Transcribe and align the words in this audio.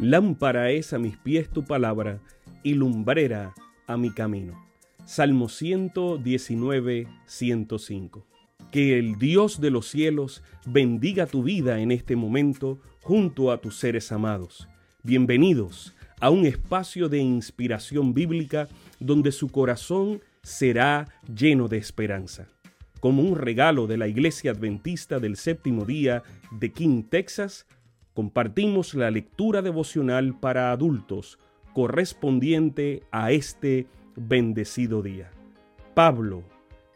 Lámpara 0.00 0.70
es 0.70 0.94
a 0.94 0.98
mis 0.98 1.18
pies 1.18 1.50
tu 1.50 1.62
palabra 1.66 2.22
y 2.62 2.72
lumbrera 2.72 3.52
a 3.86 3.98
mi 3.98 4.10
camino. 4.10 4.58
Salmo 5.04 5.50
119, 5.50 7.06
105. 7.26 8.26
Que 8.72 8.98
el 8.98 9.18
Dios 9.18 9.60
de 9.60 9.70
los 9.70 9.88
cielos 9.88 10.42
bendiga 10.64 11.26
tu 11.26 11.42
vida 11.42 11.80
en 11.80 11.92
este 11.92 12.16
momento 12.16 12.80
junto 13.02 13.52
a 13.52 13.60
tus 13.60 13.76
seres 13.76 14.10
amados. 14.10 14.70
Bienvenidos 15.02 15.94
a 16.18 16.30
un 16.30 16.46
espacio 16.46 17.10
de 17.10 17.18
inspiración 17.18 18.14
bíblica 18.14 18.68
donde 19.00 19.32
su 19.32 19.50
corazón 19.50 20.22
será 20.42 21.08
lleno 21.30 21.68
de 21.68 21.76
esperanza. 21.76 22.48
Como 23.00 23.20
un 23.20 23.36
regalo 23.36 23.86
de 23.86 23.98
la 23.98 24.08
Iglesia 24.08 24.52
Adventista 24.52 25.18
del 25.18 25.36
Séptimo 25.36 25.84
Día 25.84 26.22
de 26.58 26.72
King, 26.72 27.02
Texas, 27.02 27.66
compartimos 28.14 28.94
la 28.94 29.10
lectura 29.10 29.62
devocional 29.62 30.38
para 30.38 30.72
adultos 30.72 31.38
correspondiente 31.72 33.02
a 33.10 33.32
este 33.32 33.86
bendecido 34.16 35.02
día. 35.02 35.30
Pablo, 35.94 36.42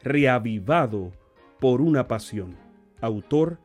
reavivado 0.03 1.13
por 1.61 1.81
una 1.81 2.09
pasión. 2.09 2.57
Autor, 3.01 3.59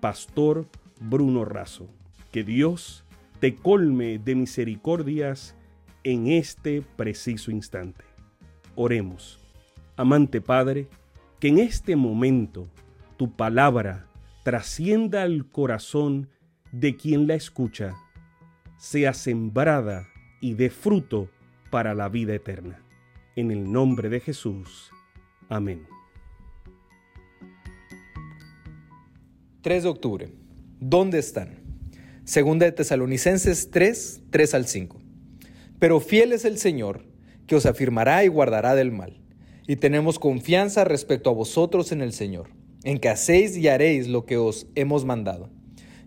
Pastor 0.00 0.66
Bruno 1.00 1.44
Razo. 1.44 1.88
Que 2.32 2.44
Dios 2.44 3.04
te 3.40 3.54
colme 3.54 4.18
de 4.18 4.34
misericordias 4.34 5.56
en 6.04 6.26
este 6.28 6.82
preciso 6.82 7.50
instante. 7.50 8.04
Oremos. 8.74 9.40
Amante 9.96 10.40
Padre, 10.40 10.88
que 11.40 11.48
en 11.48 11.58
este 11.58 11.96
momento 11.96 12.68
tu 13.16 13.32
palabra 13.32 14.06
trascienda 14.42 15.22
al 15.22 15.46
corazón 15.50 16.28
de 16.78 16.94
quien 16.94 17.26
la 17.26 17.34
escucha, 17.34 17.96
sea 18.76 19.14
sembrada 19.14 20.08
y 20.42 20.52
dé 20.52 20.68
fruto 20.68 21.30
para 21.70 21.94
la 21.94 22.10
vida 22.10 22.34
eterna. 22.34 22.82
En 23.34 23.50
el 23.50 23.72
nombre 23.72 24.10
de 24.10 24.20
Jesús. 24.20 24.90
Amén. 25.48 25.86
3 29.62 29.84
de 29.84 29.88
octubre. 29.88 30.32
¿Dónde 30.78 31.18
están? 31.18 31.60
Segunda 32.24 32.66
de 32.66 32.72
Tesalonicenses 32.72 33.70
3, 33.70 34.24
3 34.28 34.54
al 34.54 34.66
5. 34.66 35.00
Pero 35.78 36.00
fiel 36.00 36.32
es 36.32 36.44
el 36.44 36.58
Señor, 36.58 37.06
que 37.46 37.56
os 37.56 37.64
afirmará 37.64 38.22
y 38.22 38.28
guardará 38.28 38.74
del 38.74 38.92
mal. 38.92 39.18
Y 39.66 39.76
tenemos 39.76 40.18
confianza 40.18 40.84
respecto 40.84 41.30
a 41.30 41.34
vosotros 41.34 41.90
en 41.90 42.02
el 42.02 42.12
Señor, 42.12 42.50
en 42.84 42.98
que 42.98 43.08
hacéis 43.08 43.56
y 43.56 43.66
haréis 43.68 44.08
lo 44.08 44.26
que 44.26 44.36
os 44.36 44.66
hemos 44.74 45.06
mandado. 45.06 45.50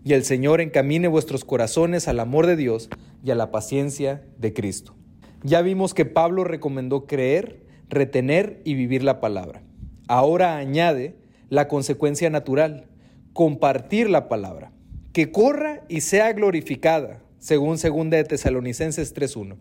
Y 0.02 0.14
el 0.14 0.24
Señor 0.24 0.60
encamine 0.60 1.08
vuestros 1.08 1.44
corazones 1.44 2.08
al 2.08 2.20
amor 2.20 2.46
de 2.46 2.56
Dios 2.56 2.88
y 3.22 3.30
a 3.30 3.34
la 3.34 3.50
paciencia 3.50 4.22
de 4.38 4.52
Cristo. 4.52 4.94
Ya 5.42 5.62
vimos 5.62 5.94
que 5.94 6.04
Pablo 6.04 6.44
recomendó 6.44 7.06
creer, 7.06 7.62
retener 7.88 8.60
y 8.64 8.74
vivir 8.74 9.02
la 9.02 9.20
palabra. 9.20 9.62
Ahora 10.08 10.56
añade 10.56 11.16
la 11.48 11.68
consecuencia 11.68 12.30
natural, 12.30 12.88
compartir 13.32 14.08
la 14.08 14.28
palabra, 14.28 14.72
que 15.12 15.32
corra 15.32 15.84
y 15.88 16.00
sea 16.00 16.32
glorificada, 16.32 17.22
según 17.38 17.76
2 17.76 18.10
de 18.10 18.24
Tesalonicenses 18.24 19.14
3.1. 19.14 19.56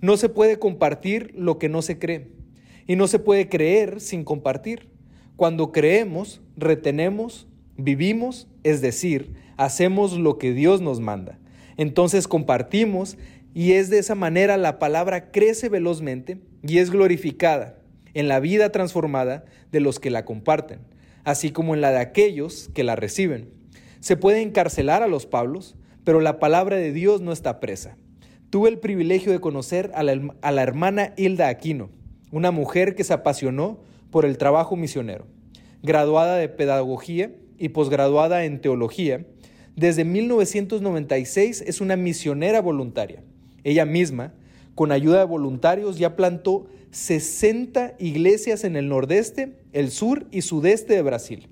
No 0.00 0.16
se 0.16 0.28
puede 0.28 0.58
compartir 0.58 1.32
lo 1.36 1.58
que 1.58 1.68
no 1.68 1.82
se 1.82 1.98
cree, 1.98 2.32
y 2.86 2.96
no 2.96 3.06
se 3.06 3.18
puede 3.18 3.48
creer 3.48 4.00
sin 4.00 4.24
compartir. 4.24 4.90
Cuando 5.36 5.72
creemos, 5.72 6.42
retenemos, 6.56 7.46
vivimos, 7.76 8.48
es 8.62 8.80
decir, 8.80 9.34
hacemos 9.56 10.18
lo 10.18 10.38
que 10.38 10.52
Dios 10.52 10.80
nos 10.80 11.00
manda. 11.00 11.38
Entonces 11.76 12.28
compartimos 12.28 13.16
y 13.54 13.72
es 13.72 13.90
de 13.90 13.98
esa 13.98 14.14
manera 14.14 14.56
la 14.56 14.78
palabra 14.78 15.30
crece 15.30 15.68
velozmente 15.68 16.38
y 16.62 16.78
es 16.78 16.90
glorificada 16.90 17.78
en 18.14 18.28
la 18.28 18.40
vida 18.40 18.72
transformada 18.72 19.44
de 19.70 19.80
los 19.80 20.00
que 20.00 20.10
la 20.10 20.24
comparten, 20.24 20.80
así 21.24 21.50
como 21.50 21.74
en 21.74 21.80
la 21.80 21.90
de 21.90 21.98
aquellos 21.98 22.70
que 22.74 22.84
la 22.84 22.96
reciben. 22.96 23.50
Se 24.00 24.16
puede 24.16 24.42
encarcelar 24.42 25.02
a 25.02 25.08
los 25.08 25.26
Pablos, 25.26 25.76
pero 26.04 26.20
la 26.20 26.38
palabra 26.38 26.76
de 26.76 26.92
Dios 26.92 27.20
no 27.20 27.32
está 27.32 27.60
presa. 27.60 27.96
Tuve 28.50 28.68
el 28.68 28.78
privilegio 28.78 29.32
de 29.32 29.40
conocer 29.40 29.90
a 29.94 30.02
la, 30.02 30.34
a 30.42 30.52
la 30.52 30.62
hermana 30.62 31.14
Hilda 31.16 31.48
Aquino, 31.48 31.90
una 32.30 32.50
mujer 32.50 32.94
que 32.94 33.04
se 33.04 33.14
apasionó 33.14 33.80
por 34.10 34.24
el 34.26 34.36
trabajo 34.36 34.76
misionero. 34.76 35.26
Graduada 35.82 36.36
de 36.36 36.48
pedagogía 36.48 37.30
y 37.62 37.70
posgraduada 37.70 38.44
en 38.44 38.60
teología, 38.60 39.24
desde 39.76 40.04
1996 40.04 41.62
es 41.66 41.80
una 41.80 41.96
misionera 41.96 42.60
voluntaria 42.60 43.22
ella 43.64 43.84
misma, 43.84 44.34
con 44.74 44.92
ayuda 44.92 45.20
de 45.20 45.24
voluntarios, 45.24 45.98
ya 45.98 46.16
plantó 46.16 46.66
60 46.90 47.94
iglesias 47.98 48.64
en 48.64 48.76
el 48.76 48.88
nordeste, 48.88 49.54
el 49.72 49.90
sur 49.90 50.26
y 50.30 50.42
sudeste 50.42 50.94
de 50.94 51.02
Brasil. 51.02 51.48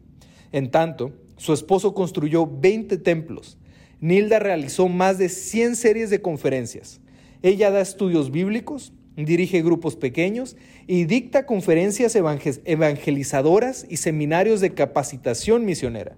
En 0.52 0.70
tanto, 0.70 1.12
su 1.36 1.52
esposo 1.52 1.94
construyó 1.94 2.46
20 2.46 2.98
templos. 2.98 3.58
Nilda 4.00 4.38
realizó 4.38 4.88
más 4.88 5.18
de 5.18 5.28
100 5.28 5.76
series 5.76 6.10
de 6.10 6.20
conferencias. 6.20 7.00
Ella 7.42 7.70
da 7.70 7.80
estudios 7.80 8.30
bíblicos, 8.30 8.92
dirige 9.24 9.62
grupos 9.62 9.96
pequeños 9.96 10.56
y 10.86 11.04
dicta 11.04 11.46
conferencias 11.46 12.16
evangelizadoras 12.16 13.86
y 13.88 13.96
seminarios 13.96 14.60
de 14.60 14.74
capacitación 14.74 15.64
misionera. 15.64 16.16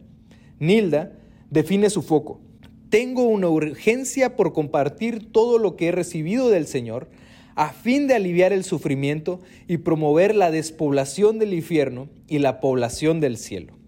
Nilda 0.58 1.12
define 1.50 1.90
su 1.90 2.02
foco, 2.02 2.40
tengo 2.88 3.24
una 3.24 3.48
urgencia 3.48 4.36
por 4.36 4.52
compartir 4.52 5.32
todo 5.32 5.58
lo 5.58 5.76
que 5.76 5.88
he 5.88 5.92
recibido 5.92 6.50
del 6.50 6.66
Señor 6.66 7.08
a 7.54 7.70
fin 7.70 8.06
de 8.06 8.14
aliviar 8.14 8.52
el 8.52 8.64
sufrimiento 8.64 9.40
y 9.66 9.78
promover 9.78 10.34
la 10.34 10.50
despoblación 10.50 11.38
del 11.38 11.54
infierno 11.54 12.08
y 12.28 12.38
la 12.38 12.60
población 12.60 13.20
del 13.20 13.36
cielo. 13.36 13.78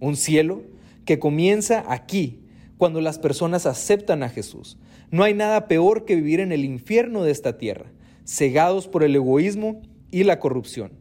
Un 0.00 0.16
cielo 0.16 0.64
que 1.04 1.18
comienza 1.18 1.84
aquí, 1.88 2.40
cuando 2.78 3.00
las 3.00 3.18
personas 3.18 3.64
aceptan 3.66 4.22
a 4.22 4.28
Jesús. 4.28 4.76
No 5.10 5.22
hay 5.24 5.34
nada 5.34 5.68
peor 5.68 6.04
que 6.04 6.16
vivir 6.16 6.40
en 6.40 6.52
el 6.52 6.64
infierno 6.64 7.22
de 7.22 7.30
esta 7.30 7.56
tierra, 7.56 7.92
cegados 8.24 8.88
por 8.88 9.02
el 9.02 9.14
egoísmo 9.14 9.82
y 10.10 10.24
la 10.24 10.38
corrupción. 10.38 10.92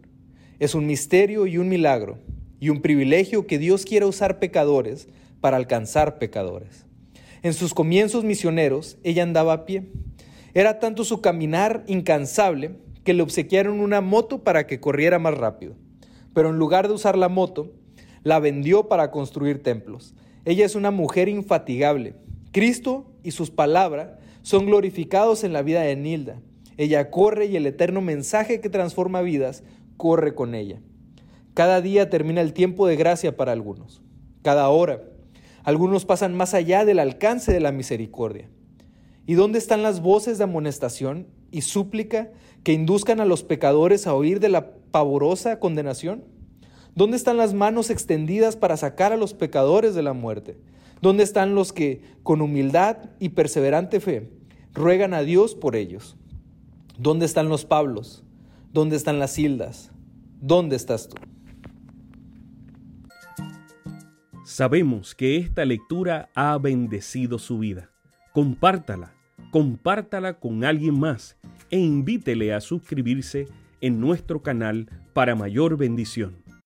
Es 0.59 0.75
un 0.75 0.85
misterio 0.85 1.47
y 1.47 1.57
un 1.57 1.69
milagro 1.69 2.19
y 2.59 2.69
un 2.69 2.81
privilegio 2.81 3.47
que 3.47 3.57
Dios 3.57 3.85
quiera 3.85 4.05
usar 4.05 4.39
pecadores 4.39 5.07
para 5.39 5.57
alcanzar 5.57 6.19
pecadores. 6.19 6.85
En 7.43 7.53
sus 7.53 7.73
comienzos 7.73 8.23
misioneros, 8.23 8.97
ella 9.03 9.23
andaba 9.23 9.53
a 9.53 9.65
pie. 9.65 9.91
Era 10.53 10.79
tanto 10.79 11.03
su 11.03 11.21
caminar 11.21 11.83
incansable 11.87 12.75
que 13.03 13.15
le 13.15 13.23
obsequiaron 13.23 13.79
una 13.79 14.01
moto 14.01 14.43
para 14.43 14.67
que 14.67 14.79
corriera 14.79 15.17
más 15.17 15.35
rápido. 15.35 15.75
Pero 16.33 16.49
en 16.49 16.57
lugar 16.57 16.87
de 16.87 16.93
usar 16.93 17.17
la 17.17 17.29
moto, 17.29 17.73
la 18.23 18.39
vendió 18.39 18.87
para 18.87 19.09
construir 19.09 19.63
templos. 19.63 20.13
Ella 20.45 20.65
es 20.65 20.75
una 20.75 20.91
mujer 20.91 21.29
infatigable. 21.29 22.13
Cristo 22.51 23.11
y 23.23 23.31
sus 23.31 23.49
palabras 23.49 24.11
son 24.43 24.67
glorificados 24.67 25.43
en 25.43 25.53
la 25.53 25.63
vida 25.63 25.81
de 25.81 25.95
Nilda. 25.95 26.39
Ella 26.77 27.09
corre 27.09 27.45
y 27.45 27.55
el 27.55 27.65
eterno 27.65 28.01
mensaje 28.01 28.61
que 28.61 28.69
transforma 28.69 29.21
vidas 29.21 29.63
corre 29.97 30.33
con 30.33 30.55
ella. 30.55 30.81
Cada 31.53 31.81
día 31.81 32.09
termina 32.09 32.41
el 32.41 32.53
tiempo 32.53 32.87
de 32.87 32.95
gracia 32.95 33.35
para 33.35 33.51
algunos. 33.51 34.01
Cada 34.41 34.69
hora 34.69 35.03
algunos 35.63 36.05
pasan 36.05 36.35
más 36.35 36.53
allá 36.53 36.85
del 36.85 36.99
alcance 36.99 37.53
de 37.53 37.59
la 37.59 37.71
misericordia. 37.71 38.49
¿Y 39.27 39.35
dónde 39.35 39.59
están 39.59 39.83
las 39.83 40.01
voces 40.01 40.37
de 40.37 40.45
amonestación 40.45 41.27
y 41.51 41.61
súplica 41.61 42.31
que 42.63 42.73
induzcan 42.73 43.19
a 43.19 43.25
los 43.25 43.43
pecadores 43.43 44.07
a 44.07 44.15
oír 44.15 44.39
de 44.39 44.49
la 44.49 44.73
pavorosa 44.91 45.59
condenación? 45.59 46.23
¿Dónde 46.95 47.17
están 47.17 47.37
las 47.37 47.53
manos 47.53 47.89
extendidas 47.89 48.55
para 48.55 48.75
sacar 48.75 49.13
a 49.13 49.17
los 49.17 49.33
pecadores 49.33 49.93
de 49.93 50.03
la 50.03 50.13
muerte? 50.13 50.57
¿Dónde 51.01 51.23
están 51.23 51.55
los 51.55 51.73
que, 51.73 52.01
con 52.23 52.41
humildad 52.41 52.97
y 53.19 53.29
perseverante 53.29 53.99
fe, 53.99 54.29
ruegan 54.73 55.13
a 55.13 55.21
Dios 55.21 55.55
por 55.55 55.75
ellos? 55.75 56.17
¿Dónde 56.97 57.25
están 57.25 57.49
los 57.49 57.65
Pablos? 57.65 58.23
¿Dónde 58.73 58.95
están 58.95 59.19
las 59.19 59.37
Hildas? 59.39 59.91
¿Dónde 60.39 60.75
estás 60.75 61.09
tú? 61.09 61.17
Sabemos 64.43 65.15
que 65.15 65.37
esta 65.37 65.63
lectura 65.65 66.29
ha 66.35 66.57
bendecido 66.57 67.39
su 67.39 67.59
vida. 67.59 67.89
Compártala, 68.33 69.13
compártala 69.51 70.39
con 70.39 70.63
alguien 70.63 70.99
más 70.99 71.37
e 71.69 71.79
invítele 71.79 72.53
a 72.53 72.61
suscribirse 72.61 73.47
en 73.79 73.99
nuestro 73.99 74.41
canal 74.41 74.89
para 75.13 75.35
mayor 75.35 75.77
bendición. 75.77 76.40